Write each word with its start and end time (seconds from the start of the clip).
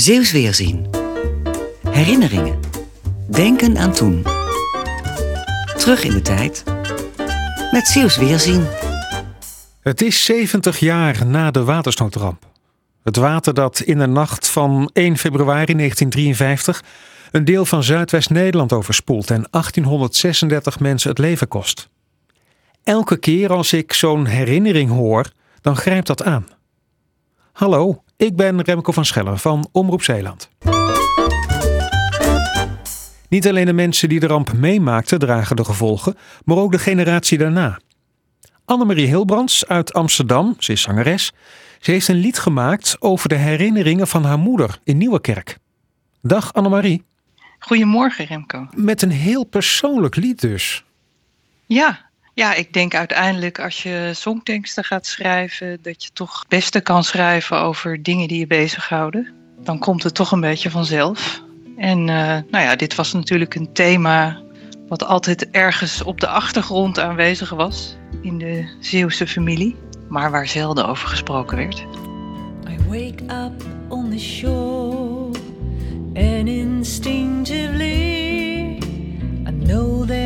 Zeeuws 0.00 0.32
Weerzien. 0.32 0.86
Herinneringen. 1.88 2.60
Denken 3.30 3.78
aan 3.78 3.92
toen. 3.92 4.22
Terug 5.76 6.04
in 6.04 6.10
de 6.10 6.20
tijd. 6.22 6.64
Met 7.70 7.86
Zeeuws 7.86 8.16
Weerzien. 8.16 8.66
Het 9.80 10.02
is 10.02 10.24
70 10.24 10.78
jaar 10.78 11.26
na 11.26 11.50
de 11.50 11.64
watersnoodramp. 11.64 12.46
Het 13.02 13.16
water 13.16 13.54
dat 13.54 13.80
in 13.80 13.98
de 13.98 14.06
nacht 14.06 14.48
van 14.48 14.90
1 14.92 15.16
februari 15.16 15.74
1953 15.74 16.84
een 17.30 17.44
deel 17.44 17.64
van 17.64 17.82
Zuidwest-Nederland 17.82 18.72
overspoelt 18.72 19.30
en 19.30 19.46
1836 19.50 20.80
mensen 20.80 21.10
het 21.10 21.18
leven 21.18 21.48
kost. 21.48 21.88
Elke 22.84 23.16
keer 23.16 23.52
als 23.52 23.72
ik 23.72 23.92
zo'n 23.92 24.26
herinnering 24.26 24.90
hoor, 24.90 25.30
dan 25.60 25.76
grijpt 25.76 26.06
dat 26.06 26.22
aan. 26.22 26.46
Hallo, 27.52 28.04
ik 28.16 28.36
ben 28.36 28.60
Remco 28.60 28.92
van 28.92 29.04
Schellen 29.04 29.38
van 29.38 29.68
Omroep 29.72 30.02
Zeeland. 30.02 30.50
Niet 33.28 33.48
alleen 33.48 33.66
de 33.66 33.72
mensen 33.72 34.08
die 34.08 34.20
de 34.20 34.26
ramp 34.26 34.52
meemaakten 34.52 35.18
dragen 35.18 35.56
de 35.56 35.64
gevolgen, 35.64 36.16
maar 36.44 36.56
ook 36.56 36.72
de 36.72 36.78
generatie 36.78 37.38
daarna. 37.38 37.78
Annemarie 38.64 39.06
Hilbrands 39.06 39.66
uit 39.66 39.92
Amsterdam, 39.92 40.54
ze 40.58 40.72
is 40.72 40.82
zangeres, 40.82 41.32
ze 41.80 41.90
heeft 41.90 42.08
een 42.08 42.16
lied 42.16 42.38
gemaakt 42.38 42.96
over 42.98 43.28
de 43.28 43.34
herinneringen 43.34 44.06
van 44.06 44.24
haar 44.24 44.38
moeder 44.38 44.78
in 44.84 44.96
Nieuwekerk. 44.96 45.58
Dag 46.22 46.52
Annemarie. 46.52 47.04
Goedemorgen 47.58 48.24
Remco. 48.24 48.68
Met 48.74 49.02
een 49.02 49.10
heel 49.10 49.44
persoonlijk 49.44 50.16
lied 50.16 50.40
dus. 50.40 50.84
Ja, 51.66 52.05
ja, 52.36 52.54
ik 52.54 52.72
denk 52.72 52.94
uiteindelijk 52.94 53.60
als 53.60 53.82
je 53.82 54.10
songteksten 54.14 54.84
gaat 54.84 55.06
schrijven, 55.06 55.78
dat 55.82 56.04
je 56.04 56.10
toch 56.12 56.38
het 56.38 56.48
beste 56.48 56.80
kan 56.80 57.04
schrijven 57.04 57.60
over 57.60 58.02
dingen 58.02 58.28
die 58.28 58.38
je 58.38 58.46
bezighouden. 58.46 59.32
Dan 59.60 59.78
komt 59.78 60.02
het 60.02 60.14
toch 60.14 60.32
een 60.32 60.40
beetje 60.40 60.70
vanzelf. 60.70 61.42
En 61.76 61.98
uh, 61.98 62.38
nou 62.50 62.64
ja, 62.64 62.76
dit 62.76 62.94
was 62.94 63.12
natuurlijk 63.12 63.54
een 63.54 63.72
thema 63.72 64.40
wat 64.88 65.04
altijd 65.04 65.50
ergens 65.50 66.02
op 66.02 66.20
de 66.20 66.28
achtergrond 66.28 66.98
aanwezig 66.98 67.50
was 67.50 67.96
in 68.22 68.38
de 68.38 68.76
Zeeuwse 68.80 69.26
familie, 69.26 69.76
maar 70.08 70.30
waar 70.30 70.48
zelden 70.48 70.88
over 70.88 71.08
gesproken 71.08 71.56
werd. 71.56 71.86
I 72.68 72.76
wake 72.88 73.22
up 73.22 73.64
on 73.88 74.10
the 74.10 74.18
shore 74.18 75.38
and 76.14 76.48
instinctively 76.48 78.78
I 79.48 79.64
know 79.64 80.06
there 80.06 80.25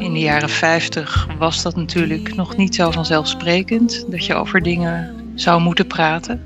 in 0.00 0.12
de 0.12 0.18
jaren 0.18 0.48
50 0.48 1.28
was 1.38 1.62
dat 1.62 1.76
natuurlijk 1.76 2.34
nog 2.34 2.56
niet 2.56 2.74
zo 2.74 2.90
vanzelfsprekend 2.90 4.04
dat 4.08 4.26
je 4.26 4.34
over 4.34 4.62
dingen 4.62 5.14
zou 5.34 5.60
moeten 5.60 5.86
praten. 5.86 6.42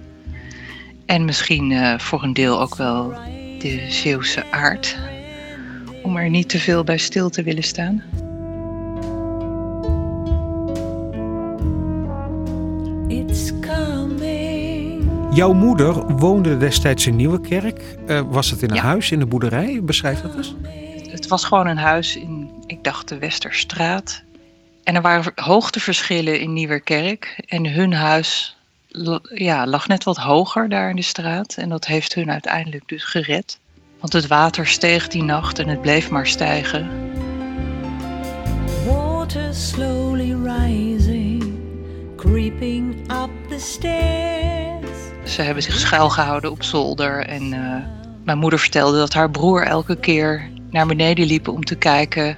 En 1.06 1.25
misschien 1.25 1.70
uh, 1.70 1.98
voor 1.98 2.22
een 2.22 2.33
deel 2.33 2.61
ook 2.61 2.77
wel 2.77 3.14
de 3.59 3.87
Zeeuwse 3.89 4.44
aard. 4.50 4.97
Om 6.03 6.17
er 6.17 6.31
niet 6.31 6.48
te 6.48 6.59
veel 6.59 6.84
bij 6.84 6.98
stil 6.98 7.31
te 7.31 7.42
willen 7.42 7.62
staan. 7.62 8.03
Jouw 15.37 15.53
moeder 15.53 16.17
woonde 16.17 16.56
destijds 16.56 17.06
in 17.06 17.17
Nieuwekerk. 17.17 17.83
Uh, 18.06 18.20
was 18.27 18.51
het 18.51 18.62
in 18.62 18.70
een 18.70 18.77
Ja. 18.77 18.83
huis 18.83 19.11
in 19.11 19.19
de 19.19 19.27
boerderij? 19.27 19.81
Beschrijf 19.83 20.20
dat 20.20 20.34
eens. 20.34 20.55
Het 21.11 21.27
was 21.28 21.45
gewoon 21.45 21.67
een 21.67 21.78
huis 21.78 22.17
in, 22.17 22.51
ik 22.67 22.84
dacht, 22.84 23.09
de 23.09 23.19
Westerstraat. 23.19 24.23
En 24.84 24.95
er 24.95 25.03
waren 25.03 25.33
hoogteverschillen 25.34 26.41
in 26.41 26.53
Nieuwerkerk. 26.53 27.43
En 27.47 27.67
hun 27.67 27.93
huis 27.93 28.56
ja, 29.34 29.67
lag 29.67 29.89
net 29.89 30.05
wat 30.05 30.17
hoger 30.17 30.69
daar 30.69 30.91
in 30.91 30.97
de 30.97 31.03
straat. 31.03 31.55
En 31.56 31.69
dat 31.69 31.87
heeft 31.87 32.15
hun 32.15 32.31
uiteindelijk 32.31 32.89
dus 32.89 33.05
gered. 33.05 33.59
Want 34.00 34.12
het 34.12 34.27
water 34.27 34.67
steeg 34.67 35.09
die 35.09 35.23
nacht 35.23 35.59
en 35.59 35.69
het 35.69 35.81
bleef 35.81 36.11
maar 36.11 36.27
stijgen. 36.27 36.88
Water 38.87 39.55
slowly 39.55 40.37
rising, 40.44 41.55
creeping 42.16 42.94
up 43.11 43.31
the 43.49 43.59
stairs. 43.59 44.46
Ze 45.26 45.42
hebben 45.42 45.62
zich 45.62 45.78
schuilgehouden 45.78 46.50
op 46.50 46.62
zolder. 46.62 47.26
En 47.26 47.53
eh, 47.53 47.76
mijn 48.25 48.38
moeder 48.38 48.59
vertelde 48.59 48.98
dat 48.98 49.12
haar 49.12 49.31
broer 49.31 49.62
elke 49.62 49.97
keer 49.97 50.50
naar 50.70 50.87
beneden 50.87 51.26
liep 51.26 51.48
om 51.48 51.64
te 51.64 51.75
kijken. 51.76 52.37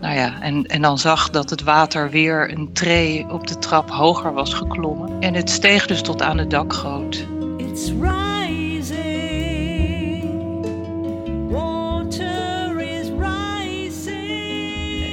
Nou 0.00 0.14
ja, 0.14 0.40
en, 0.40 0.66
en 0.66 0.82
dan 0.82 0.98
zag 0.98 1.30
dat 1.30 1.50
het 1.50 1.62
water 1.62 2.10
weer 2.10 2.52
een 2.52 2.72
tree 2.72 3.26
op 3.30 3.46
de 3.46 3.58
trap 3.58 3.90
hoger 3.90 4.32
was 4.32 4.54
geklommen. 4.54 5.20
En 5.20 5.34
het 5.34 5.50
steeg 5.50 5.86
dus 5.86 6.02
tot 6.02 6.22
aan 6.22 6.38
het 6.38 6.50
dakgoot. 6.50 7.26
It's 7.56 7.92
rising. 8.00 9.20
Water 11.50 12.80
is 12.80 13.08
rising. 13.18 14.38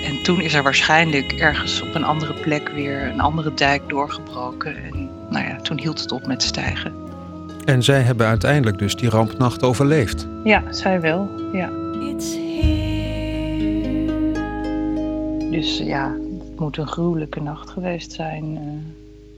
En 0.06 0.24
toen 0.24 0.42
is 0.42 0.54
er 0.54 0.64
waarschijnlijk 0.64 1.32
ergens 1.32 1.82
op 1.82 1.96
een 1.96 2.04
andere 2.04 2.34
plek 2.34 2.70
weer 2.70 3.04
een 3.04 3.22
andere 3.22 3.54
dijk 3.54 3.90
doorgebroken. 3.90 4.76
En 4.84 5.17
nou 5.38 5.50
ja, 5.50 5.62
toen 5.62 5.80
hield 5.80 6.00
het 6.00 6.12
op 6.12 6.28
met 6.28 6.44
stijgen. 6.44 6.94
En 7.66 7.84
zij 7.84 8.02
hebben 8.02 8.28
uiteindelijk 8.28 8.78
dus 8.78 8.96
die 8.96 9.10
rampnacht 9.10 9.64
overleefd. 9.64 10.28
Ja, 10.44 10.72
zij 10.74 11.02
wel. 11.02 11.30
Ja. 11.54 11.70
It's 12.00 12.36
here. 12.36 13.86
Dus 15.52 15.78
ja, 15.78 16.12
het 16.40 16.60
moet 16.60 16.78
een 16.78 16.88
gruwelijke 16.88 17.42
nacht 17.42 17.70
geweest 17.70 18.12
zijn. 18.12 18.58
eh, 18.58 18.64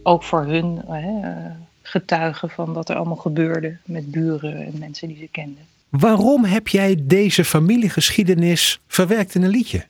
ook 0.04 0.24
voor 0.24 0.46
hun 0.46 0.82
hè, 0.88 1.30
eh, 1.30 1.52
getuigen 1.82 2.50
van 2.50 2.74
wat 2.74 2.90
er 2.90 2.96
allemaal 2.96 3.16
gebeurde 3.16 3.78
met 3.86 4.12
buren 4.12 4.66
en 4.66 4.80
mensen 4.80 5.08
die 5.08 5.18
ze 5.18 5.28
kenden. 5.32 5.64
Waarom 5.90 6.44
heb 6.44 6.68
jij 6.68 6.96
deze 7.02 7.46
familiegeschiedenis 7.46 8.80
verwerkt 8.88 9.36
in 9.36 9.44
een 9.44 9.50
liedje? 9.50 9.86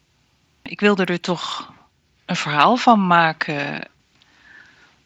Ik 0.62 0.80
wilde 0.80 1.06
er 1.06 1.20
toch 1.20 1.74
een 2.26 2.36
verhaal 2.36 2.76
van 2.76 3.08
maken. 3.08 3.88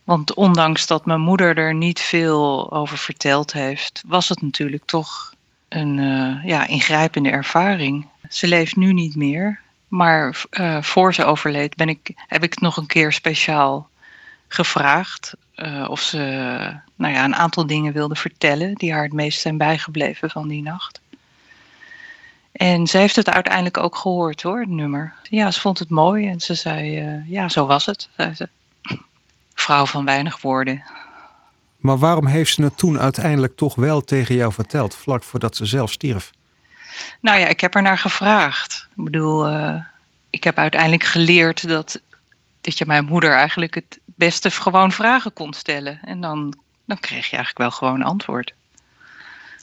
Want 0.03 0.33
ondanks 0.33 0.87
dat 0.87 1.05
mijn 1.05 1.21
moeder 1.21 1.57
er 1.57 1.73
niet 1.73 1.99
veel 1.99 2.71
over 2.71 2.97
verteld 2.97 3.53
heeft, 3.53 4.03
was 4.07 4.29
het 4.29 4.41
natuurlijk 4.41 4.85
toch 4.85 5.33
een 5.69 5.99
eh, 5.99 6.45
ja, 6.45 6.67
ingrijpende 6.67 7.29
ervaring. 7.29 8.07
Ze 8.29 8.47
leeft 8.47 8.75
nu 8.75 8.93
niet 8.93 9.15
meer, 9.15 9.59
maar 9.87 10.43
eh, 10.49 10.81
voor 10.81 11.13
ze 11.13 11.25
overleed 11.25 11.75
ben 11.75 11.89
ik, 11.89 12.11
heb 12.27 12.43
ik 12.43 12.49
het 12.49 12.61
nog 12.61 12.77
een 12.77 12.87
keer 12.87 13.13
speciaal 13.13 13.89
gevraagd 14.47 15.33
eh, 15.55 15.85
of 15.89 15.99
ze 15.99 16.17
nou 16.95 17.13
ja, 17.13 17.23
een 17.23 17.35
aantal 17.35 17.67
dingen 17.67 17.93
wilde 17.93 18.15
vertellen 18.15 18.73
die 18.73 18.93
haar 18.93 19.03
het 19.03 19.13
meest 19.13 19.41
zijn 19.41 19.57
bijgebleven 19.57 20.29
van 20.29 20.47
die 20.47 20.61
nacht. 20.61 21.01
En 22.51 22.87
ze 22.87 22.97
heeft 22.97 23.15
het 23.15 23.29
uiteindelijk 23.29 23.77
ook 23.77 23.95
gehoord 23.95 24.41
hoor, 24.41 24.59
het 24.59 24.69
nummer. 24.69 25.13
Ja, 25.23 25.51
ze 25.51 25.59
vond 25.59 25.79
het 25.79 25.89
mooi 25.89 26.27
en 26.27 26.39
ze 26.39 26.53
zei, 26.53 27.23
ja, 27.27 27.49
zo 27.49 27.65
was 27.65 27.85
het, 27.85 28.09
ze. 28.17 28.49
Vrouw 29.63 29.85
van 29.85 30.05
weinig 30.05 30.41
woorden. 30.41 30.83
Maar 31.77 31.97
waarom 31.97 32.25
heeft 32.25 32.53
ze 32.53 32.63
het 32.63 32.77
toen 32.77 32.99
uiteindelijk 32.99 33.55
toch 33.55 33.75
wel 33.75 34.01
tegen 34.01 34.35
jou 34.35 34.53
verteld, 34.53 34.95
vlak 34.95 35.23
voordat 35.23 35.55
ze 35.55 35.65
zelf 35.65 35.91
stierf? 35.91 36.31
Nou 37.21 37.39
ja, 37.39 37.47
ik 37.47 37.61
heb 37.61 37.75
er 37.75 37.81
naar 37.81 37.97
gevraagd. 37.97 38.87
Ik 38.95 39.03
bedoel, 39.03 39.47
eh, 39.47 39.75
ik 40.29 40.43
heb 40.43 40.57
uiteindelijk 40.57 41.03
geleerd 41.03 41.67
dat, 41.67 42.01
dat 42.61 42.77
je 42.77 42.85
mijn 42.85 43.05
moeder 43.05 43.31
eigenlijk 43.31 43.75
het 43.75 43.99
beste 44.05 44.51
gewoon 44.51 44.91
vragen 44.91 45.33
kon 45.33 45.53
stellen. 45.53 45.99
En 46.01 46.21
dan, 46.21 46.57
dan 46.85 46.99
kreeg 46.99 47.29
je 47.29 47.35
eigenlijk 47.35 47.57
wel 47.57 47.71
gewoon 47.71 48.03
antwoord. 48.03 48.53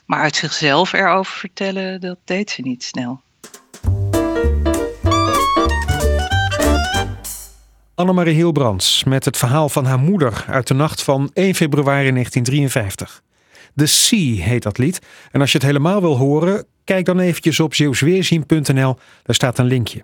Maar 0.05 0.21
uit 0.21 0.35
zichzelf 0.35 0.93
erover 0.93 1.33
vertellen, 1.33 2.01
dat 2.01 2.17
deed 2.25 2.49
ze 2.49 2.61
niet 2.61 2.83
snel. 2.83 3.21
Annemarie 8.01 8.35
Hilbrands 8.35 9.03
met 9.03 9.25
het 9.25 9.37
verhaal 9.37 9.69
van 9.69 9.85
haar 9.85 9.99
moeder 9.99 10.45
uit 10.47 10.67
de 10.67 10.73
nacht 10.73 11.03
van 11.03 11.29
1 11.33 11.55
februari 11.55 12.11
1953. 12.11 13.21
The 13.75 13.85
Sea 13.85 14.43
heet 14.43 14.63
dat 14.63 14.77
lied. 14.77 14.99
En 15.31 15.41
als 15.41 15.51
je 15.51 15.57
het 15.57 15.67
helemaal 15.67 16.01
wil 16.01 16.17
horen, 16.17 16.65
kijk 16.83 17.05
dan 17.05 17.19
eventjes 17.19 17.59
op 17.59 17.73
zeeuwsweerzien.nl. 17.73 18.97
Daar 19.23 19.35
staat 19.35 19.57
een 19.57 19.65
linkje. 19.65 20.03